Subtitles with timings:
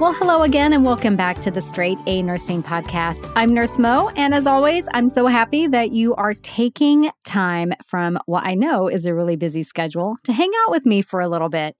[0.00, 3.30] Well, hello again, and welcome back to the Straight A Nursing Podcast.
[3.36, 8.18] I'm Nurse Mo, and as always, I'm so happy that you are taking time from
[8.24, 11.28] what I know is a really busy schedule to hang out with me for a
[11.28, 11.76] little bit.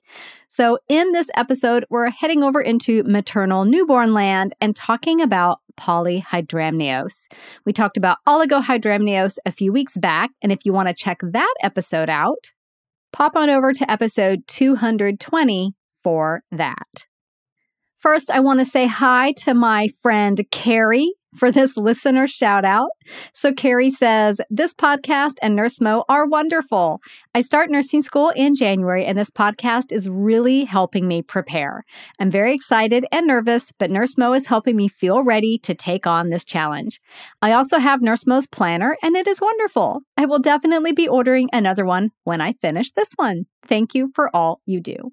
[0.51, 7.27] So, in this episode, we're heading over into maternal newborn land and talking about polyhydramnios.
[7.65, 11.55] We talked about oligohydramnios a few weeks back, and if you want to check that
[11.63, 12.53] episode out,
[13.15, 17.07] pop on over to episode 220 for that.
[18.01, 22.89] First, I want to say hi to my friend Carrie for this listener shout out.
[23.35, 27.03] So, Carrie says, This podcast and Nurse Mo are wonderful.
[27.35, 31.85] I start nursing school in January, and this podcast is really helping me prepare.
[32.19, 36.07] I'm very excited and nervous, but Nurse Mo is helping me feel ready to take
[36.07, 37.03] on this challenge.
[37.43, 40.01] I also have Nurse Mo's planner, and it is wonderful.
[40.17, 43.45] I will definitely be ordering another one when I finish this one.
[43.67, 45.13] Thank you for all you do.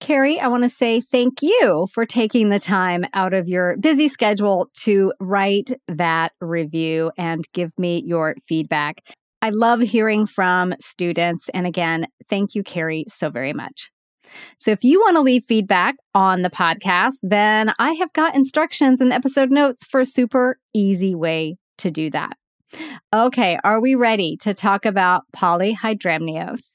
[0.00, 4.08] Carrie, I want to say thank you for taking the time out of your busy
[4.08, 9.02] schedule to write that review and give me your feedback.
[9.42, 11.48] I love hearing from students.
[11.50, 13.90] And again, thank you, Carrie, so very much.
[14.58, 19.00] So if you want to leave feedback on the podcast, then I have got instructions
[19.00, 22.36] in the episode notes for a super easy way to do that.
[23.14, 26.72] Okay, are we ready to talk about polyhydramnios?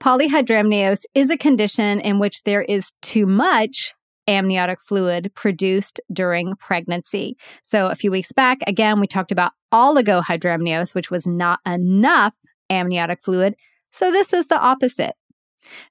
[0.00, 3.92] Polyhydramnios is a condition in which there is too much
[4.28, 7.36] amniotic fluid produced during pregnancy.
[7.62, 12.34] So, a few weeks back, again, we talked about oligohydramnios, which was not enough
[12.70, 13.54] amniotic fluid.
[13.90, 15.14] So, this is the opposite.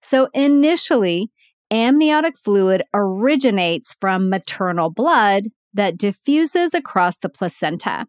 [0.01, 1.31] So, initially,
[1.71, 8.07] amniotic fluid originates from maternal blood that diffuses across the placenta.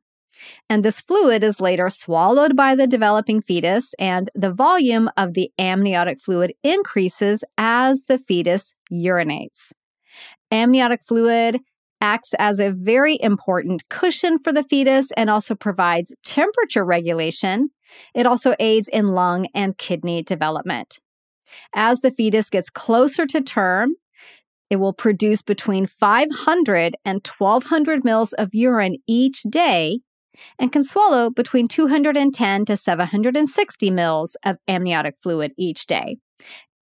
[0.69, 5.51] And this fluid is later swallowed by the developing fetus, and the volume of the
[5.59, 9.73] amniotic fluid increases as the fetus urinates.
[10.51, 11.61] Amniotic fluid
[12.01, 17.71] acts as a very important cushion for the fetus and also provides temperature regulation.
[18.15, 20.99] It also aids in lung and kidney development.
[21.75, 23.95] As the fetus gets closer to term,
[24.71, 30.01] it will produce between 500 and 1200 mils of urine each day
[30.59, 36.19] and can swallow between 210 to 760 mils of amniotic fluid each day.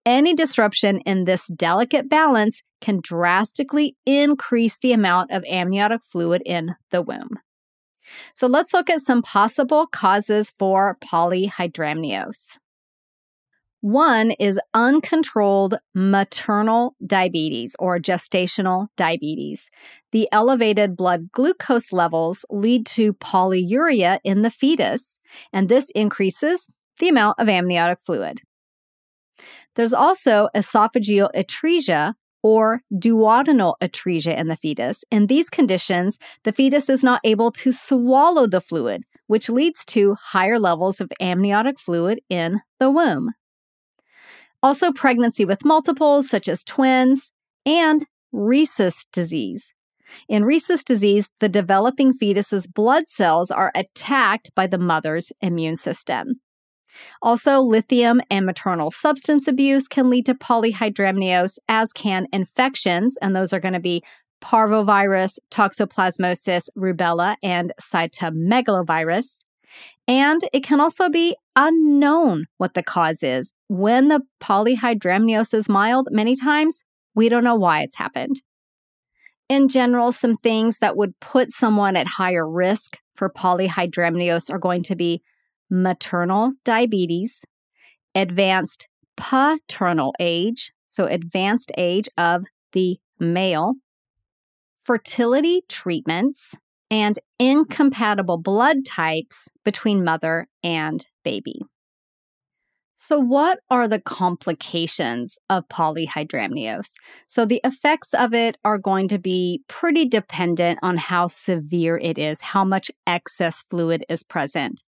[0.05, 6.75] Any disruption in this delicate balance can drastically increase the amount of amniotic fluid in
[6.91, 7.39] the womb.
[8.33, 12.57] So let's look at some possible causes for polyhydramnios.
[13.81, 19.69] One is uncontrolled maternal diabetes or gestational diabetes.
[20.11, 25.19] The elevated blood glucose levels lead to polyuria in the fetus,
[25.53, 28.41] and this increases the amount of amniotic fluid.
[29.75, 35.03] There's also esophageal atresia or duodenal atresia in the fetus.
[35.11, 40.15] In these conditions, the fetus is not able to swallow the fluid, which leads to
[40.15, 43.33] higher levels of amniotic fluid in the womb.
[44.63, 47.31] Also, pregnancy with multiples, such as twins,
[47.65, 49.73] and rhesus disease.
[50.27, 56.39] In rhesus disease, the developing fetus's blood cells are attacked by the mother's immune system.
[57.21, 63.53] Also, lithium and maternal substance abuse can lead to polyhydramnios, as can infections, and those
[63.53, 64.03] are going to be
[64.41, 69.43] parvovirus, toxoplasmosis, rubella, and cytomegalovirus.
[70.07, 73.51] And it can also be unknown what the cause is.
[73.67, 78.41] When the polyhydramnios is mild, many times we don't know why it's happened.
[79.49, 84.83] In general, some things that would put someone at higher risk for polyhydramnios are going
[84.83, 85.21] to be
[85.69, 87.43] maternal diabetes,
[88.15, 93.75] advanced paternal age, so advanced age of the male,
[94.81, 96.55] fertility treatments,
[96.89, 101.61] and incompatible blood types between mother and baby.
[102.99, 106.89] So, what are the complications of polyhydramnios?
[107.27, 112.17] So, the effects of it are going to be pretty dependent on how severe it
[112.17, 114.83] is, how much excess fluid is present.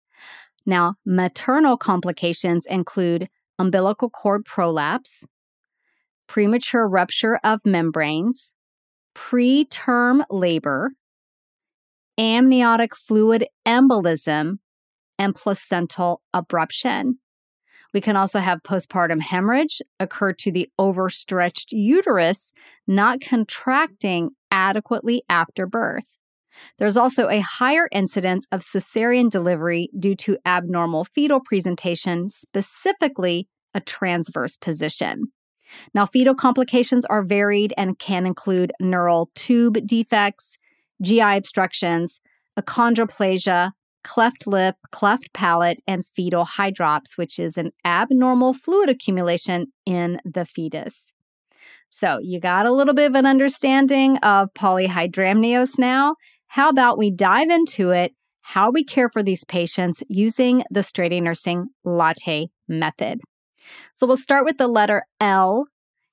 [0.65, 3.29] Now, maternal complications include
[3.59, 5.25] umbilical cord prolapse,
[6.27, 8.55] premature rupture of membranes,
[9.15, 10.91] preterm labor,
[12.19, 14.59] amniotic fluid embolism,
[15.17, 17.13] and placental abruption.
[17.93, 22.53] We can also have postpartum hemorrhage occur to the overstretched uterus,
[22.87, 26.05] not contracting adequately after birth.
[26.77, 33.81] There's also a higher incidence of cesarean delivery due to abnormal fetal presentation, specifically a
[33.81, 35.31] transverse position.
[35.93, 40.57] Now, fetal complications are varied and can include neural tube defects,
[41.01, 42.21] GI obstructions,
[42.59, 43.71] achondroplasia,
[44.03, 50.45] cleft lip, cleft palate, and fetal hydrops, which is an abnormal fluid accumulation in the
[50.45, 51.11] fetus.
[51.89, 56.15] So, you got a little bit of an understanding of polyhydramnios now.
[56.47, 61.13] How about we dive into it, how we care for these patients using the straight
[61.13, 63.21] A nursing latte method?
[63.95, 65.65] So, we'll start with the letter L.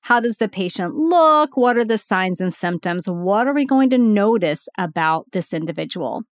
[0.07, 1.57] How does the patient look?
[1.57, 3.09] What are the signs and symptoms?
[3.09, 6.23] What are we going to notice about this individual?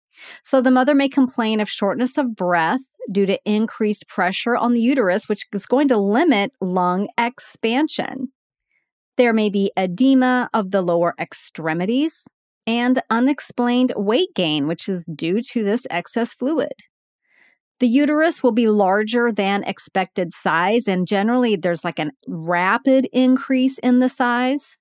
[0.44, 4.81] So the mother may complain of shortness of breath due to increased pressure on the
[4.81, 8.29] uterus, which is going to limit lung expansion.
[9.17, 12.29] There may be edema of the lower extremities
[12.69, 16.75] and unexplained weight gain, which is due to this excess fluid.
[17.81, 23.79] The uterus will be larger than expected size, and generally there's like a rapid increase
[23.79, 24.76] in the size.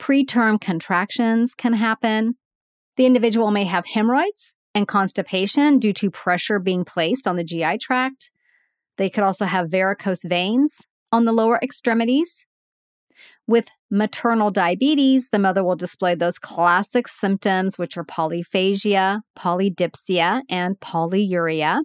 [0.00, 2.36] Preterm contractions can happen.
[2.96, 7.78] The individual may have hemorrhoids and constipation due to pressure being placed on the GI
[7.78, 8.30] tract.
[8.98, 12.46] They could also have varicose veins on the lower extremities.
[13.46, 20.78] With maternal diabetes, the mother will display those classic symptoms, which are polyphagia, polydipsia, and
[20.80, 21.80] polyuria.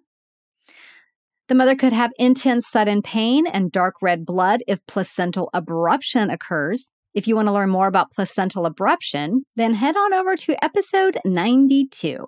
[1.48, 6.92] The mother could have intense sudden pain and dark red blood if placental abruption occurs.
[7.14, 11.20] If you want to learn more about placental abruption, then head on over to episode
[11.24, 12.26] 92.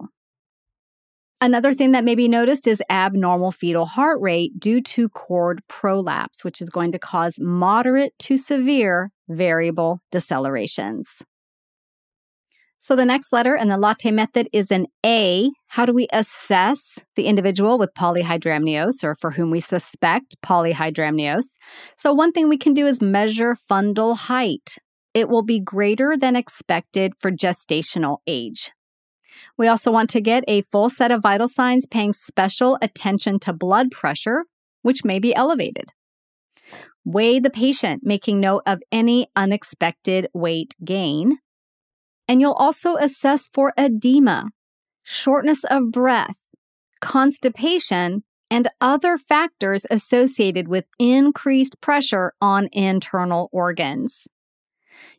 [1.42, 6.45] Another thing that may be noticed is abnormal fetal heart rate due to cord prolapse,
[6.45, 11.21] which is going to cause moderate to severe variable decelerations.
[12.90, 15.52] So the next letter in the latte method is an A.
[15.68, 21.44] How do we assess the individual with polyhydramnios or for whom we suspect polyhydramnios?
[21.98, 24.78] So one thing we can do is measure fundal height.
[25.14, 28.72] It will be greater than expected for gestational age.
[29.56, 33.54] We also want to get a full set of vital signs paying special attention to
[33.54, 34.46] blood pressure,
[34.82, 35.90] which may be elevated.
[37.06, 41.38] Weigh the patient, making note of any unexpected weight gain.
[42.30, 44.52] And you'll also assess for edema,
[45.02, 46.38] shortness of breath,
[47.02, 54.28] constipation, and other factors associated with increased pressure on internal organs.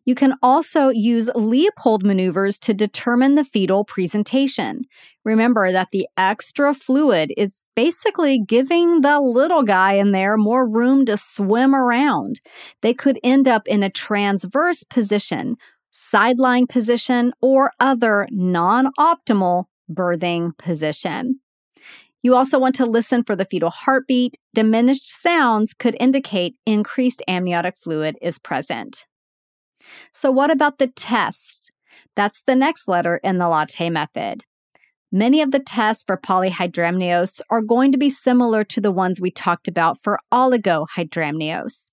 [0.04, 4.82] You can also use Leopold maneuvers to determine the fetal presentation.
[5.24, 11.06] Remember that the extra fluid is basically giving the little guy in there more room
[11.06, 12.40] to swim around.
[12.82, 15.56] They could end up in a transverse position,
[15.90, 21.40] sideline position, or other non optimal birthing position.
[22.22, 24.36] You also want to listen for the fetal heartbeat.
[24.54, 29.06] Diminished sounds could indicate increased amniotic fluid is present.
[30.12, 31.70] So, what about the tests?
[32.16, 34.44] That's the next letter in the latte method.
[35.12, 39.30] Many of the tests for polyhydramnios are going to be similar to the ones we
[39.30, 41.89] talked about for oligohydramnios.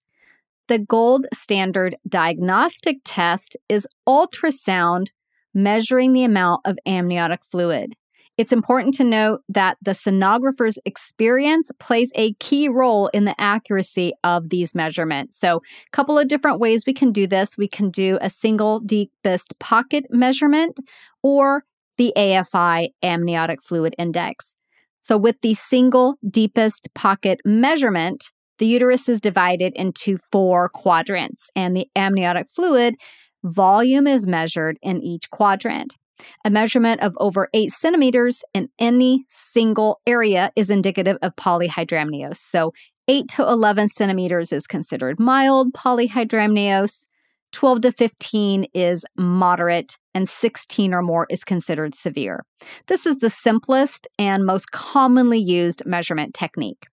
[0.67, 5.07] The gold standard diagnostic test is ultrasound
[5.53, 7.93] measuring the amount of amniotic fluid.
[8.37, 14.13] It's important to note that the sonographer's experience plays a key role in the accuracy
[14.23, 15.39] of these measurements.
[15.39, 17.57] So, a couple of different ways we can do this.
[17.57, 20.79] We can do a single deepest pocket measurement
[21.23, 21.63] or
[21.97, 24.55] the AFI amniotic fluid index.
[25.01, 31.75] So, with the single deepest pocket measurement, the uterus is divided into four quadrants, and
[31.75, 32.95] the amniotic fluid
[33.43, 35.95] volume is measured in each quadrant.
[36.43, 42.37] A measurement of over 8 centimeters in any single area is indicative of polyhydramnios.
[42.37, 42.73] So,
[43.07, 47.05] 8 to 11 centimeters is considered mild polyhydramnios,
[47.53, 52.43] 12 to 15 is moderate, and 16 or more is considered severe.
[52.87, 56.87] This is the simplest and most commonly used measurement technique.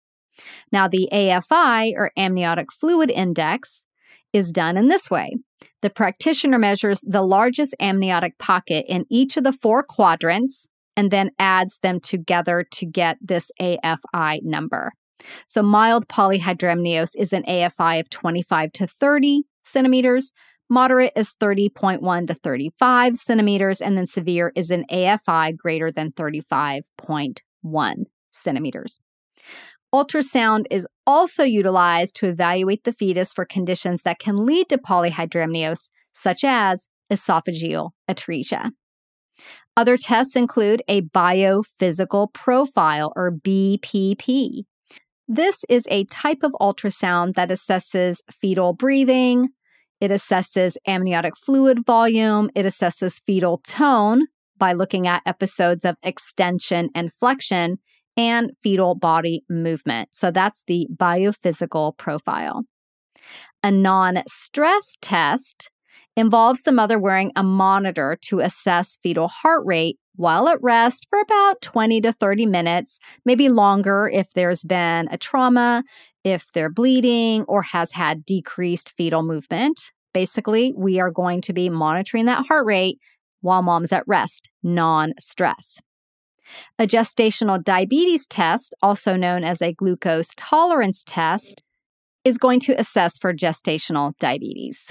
[0.72, 3.86] Now, the AFI or amniotic fluid index
[4.32, 5.36] is done in this way.
[5.82, 11.30] The practitioner measures the largest amniotic pocket in each of the four quadrants and then
[11.38, 14.92] adds them together to get this AFI number.
[15.46, 20.32] So, mild polyhydramnios is an AFI of 25 to 30 centimeters,
[20.68, 28.04] moderate is 30.1 to 35 centimeters, and then severe is an AFI greater than 35.1
[28.32, 29.00] centimeters.
[29.94, 35.90] Ultrasound is also utilized to evaluate the fetus for conditions that can lead to polyhydramnios,
[36.12, 38.70] such as esophageal atresia.
[39.76, 44.64] Other tests include a biophysical profile or BPP.
[45.28, 49.50] This is a type of ultrasound that assesses fetal breathing,
[50.00, 54.26] it assesses amniotic fluid volume, it assesses fetal tone
[54.58, 57.78] by looking at episodes of extension and flexion,
[58.16, 60.08] and fetal body movement.
[60.12, 62.64] So that's the biophysical profile.
[63.62, 65.70] A non stress test
[66.16, 71.18] involves the mother wearing a monitor to assess fetal heart rate while at rest for
[71.20, 75.82] about 20 to 30 minutes, maybe longer if there's been a trauma,
[76.22, 79.90] if they're bleeding, or has had decreased fetal movement.
[80.12, 83.00] Basically, we are going to be monitoring that heart rate
[83.40, 85.80] while mom's at rest, non stress.
[86.78, 91.62] A gestational diabetes test, also known as a glucose tolerance test,
[92.24, 94.90] is going to assess for gestational diabetes.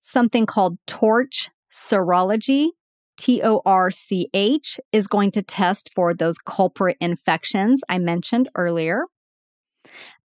[0.00, 2.68] Something called torch serology
[3.16, 8.48] T O R C H is going to test for those culprit infections I mentioned
[8.54, 9.04] earlier.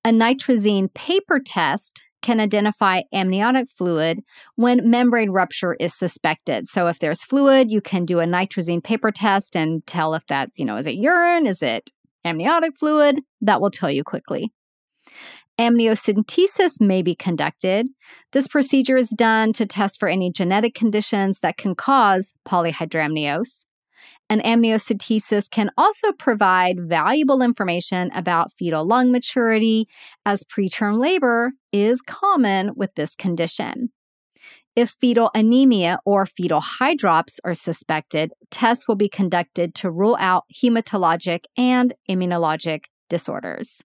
[0.03, 4.21] A nitrazine paper test can identify amniotic fluid
[4.55, 6.67] when membrane rupture is suspected.
[6.67, 10.59] So if there's fluid, you can do a nitrazine paper test and tell if that's,
[10.59, 11.45] you know, is it urine?
[11.45, 11.91] Is it
[12.25, 13.21] amniotic fluid?
[13.41, 14.51] That will tell you quickly.
[15.59, 17.87] Amniocentesis may be conducted.
[18.31, 23.65] This procedure is done to test for any genetic conditions that can cause polyhydramnios.
[24.29, 29.87] And amniocentesis can also provide valuable information about fetal lung maturity,
[30.25, 33.89] as preterm labor is common with this condition.
[34.75, 40.45] If fetal anemia or fetal hydrops are suspected, tests will be conducted to rule out
[40.55, 43.83] hematologic and immunologic disorders.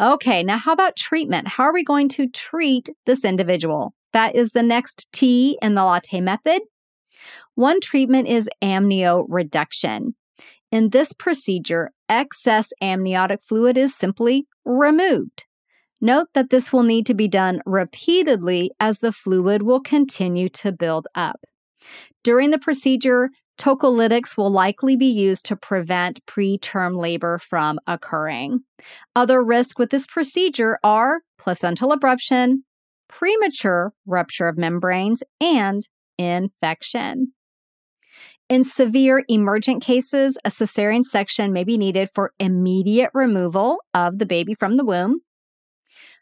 [0.00, 1.48] Okay, now how about treatment?
[1.48, 3.94] How are we going to treat this individual?
[4.12, 6.62] That is the next T in the latte method.
[7.54, 10.14] One treatment is amnio reduction.
[10.72, 15.44] In this procedure, excess amniotic fluid is simply removed.
[16.00, 20.72] Note that this will need to be done repeatedly as the fluid will continue to
[20.72, 21.40] build up.
[22.22, 28.60] During the procedure, Tocolytics will likely be used to prevent preterm labor from occurring.
[29.14, 32.58] Other risks with this procedure are placental abruption,
[33.08, 37.32] premature rupture of membranes, and infection.
[38.48, 44.26] In severe emergent cases, a cesarean section may be needed for immediate removal of the
[44.26, 45.20] baby from the womb.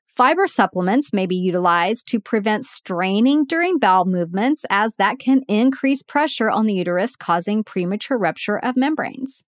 [0.06, 6.02] Fiber supplements may be utilized to prevent straining during bowel movements, as that can increase
[6.02, 9.44] pressure on the uterus, causing premature rupture of membranes.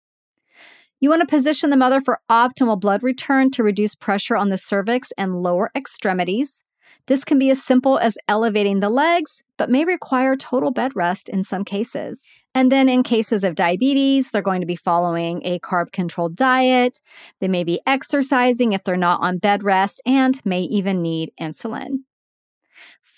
[0.98, 4.58] You want to position the mother for optimal blood return to reduce pressure on the
[4.58, 6.64] cervix and lower extremities.
[7.06, 11.28] This can be as simple as elevating the legs, but may require total bed rest
[11.28, 12.24] in some cases.
[12.54, 17.00] And then in cases of diabetes, they're going to be following a carb controlled diet.
[17.40, 21.98] They may be exercising if they're not on bed rest and may even need insulin.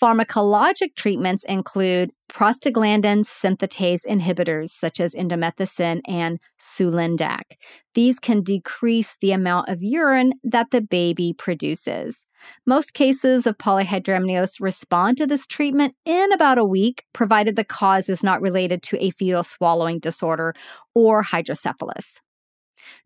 [0.01, 7.57] Pharmacologic treatments include prostaglandin synthetase inhibitors such as indomethacin and sulindac.
[7.95, 12.25] These can decrease the amount of urine that the baby produces.
[12.65, 18.09] Most cases of polyhydramnios respond to this treatment in about a week, provided the cause
[18.09, 20.53] is not related to a fetal swallowing disorder
[20.93, 22.21] or hydrocephalus.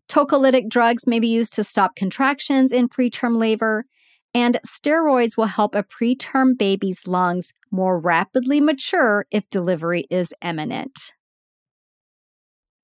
[0.08, 3.84] Tocolytic drugs may be used to stop contractions in preterm labor,
[4.34, 11.12] and steroids will help a preterm baby's lungs more rapidly mature if delivery is imminent.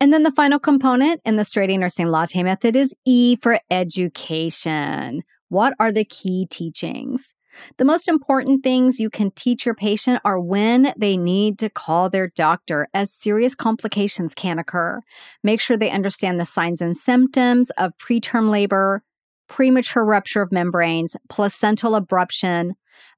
[0.00, 3.60] And then the final component in the straight A nursing latte method is E for
[3.70, 5.22] education.
[5.50, 7.34] What are the key teachings?
[7.76, 12.08] The most important things you can teach your patient are when they need to call
[12.08, 15.02] their doctor, as serious complications can occur.
[15.42, 19.02] Make sure they understand the signs and symptoms of preterm labor,
[19.48, 22.74] premature rupture of membranes, placental abruption,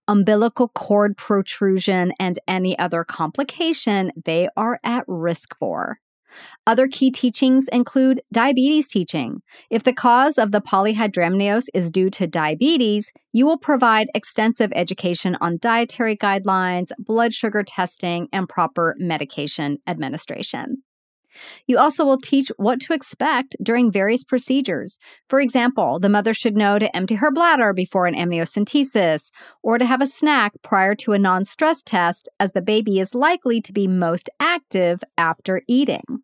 [0.09, 5.99] umbilical cord protrusion, and any other complication they are at risk for.
[6.67, 9.43] Other key teachings include diabetes teaching.
[9.71, 15.37] If the cause of the polyhydramnios is due to diabetes, you will provide extensive education
[15.41, 20.83] on dietary guidelines, blood sugar testing, and proper medication administration.
[21.67, 24.99] You also will teach what to expect during various procedures.
[25.29, 29.31] For example, the mother should know to empty her bladder before an amniocentesis
[29.63, 33.15] or to have a snack prior to a non stress test, as the baby is
[33.15, 36.23] likely to be most active after eating.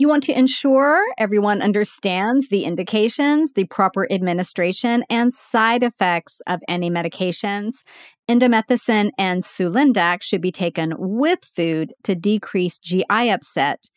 [0.00, 6.60] You want to ensure everyone understands the indications, the proper administration, and side effects of
[6.66, 7.82] any medications.
[8.26, 13.90] Indomethacin and sulindac should be taken with food to decrease GI upset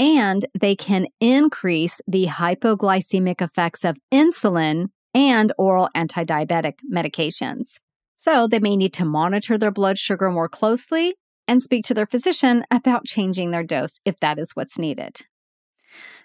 [0.00, 7.80] and they can increase the hypoglycemic effects of insulin and oral anti-diabetic medications.
[8.16, 11.14] So they may need to monitor their blood sugar more closely
[11.46, 15.18] and speak to their physician about changing their dose if that is what's needed.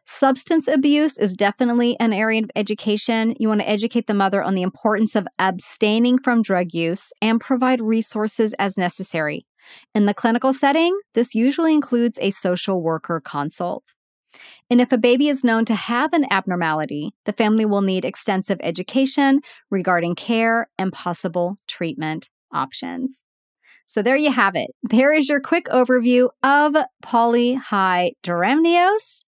[0.06, 3.36] Substance abuse is definitely an area of education.
[3.40, 7.42] You want to educate the mother on the importance of abstaining from drug use and
[7.42, 9.48] provide resources as necessary.
[9.94, 13.96] In the clinical setting, this usually includes a social worker consult.
[14.70, 18.60] And if a baby is known to have an abnormality, the family will need extensive
[18.62, 23.26] education regarding care and possible treatment options.
[23.88, 24.72] So there you have it.
[24.84, 29.22] There is your quick overview of polyhydramnios.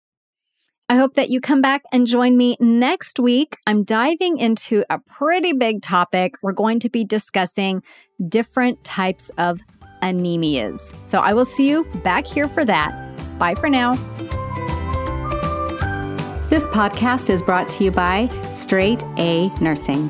[0.89, 3.57] I hope that you come back and join me next week.
[3.67, 6.35] I'm diving into a pretty big topic.
[6.41, 7.83] We're going to be discussing
[8.25, 9.59] different types of
[10.01, 10.93] anemias.
[11.05, 12.93] So I will see you back here for that.
[13.37, 13.95] Bye for now.
[16.49, 20.09] This podcast is brought to you by Straight A Nursing.